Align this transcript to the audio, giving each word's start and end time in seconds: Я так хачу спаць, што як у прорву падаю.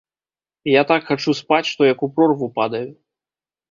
Я 0.75 0.81
так 0.93 1.01
хачу 1.11 1.37
спаць, 1.41 1.71
што 1.75 1.81
як 1.93 1.99
у 2.09 2.13
прорву 2.19 2.53
падаю. 2.61 2.87